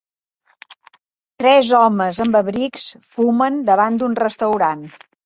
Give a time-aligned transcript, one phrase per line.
[1.43, 4.83] Tres homes amb abrics fumen davant d'un restaurant.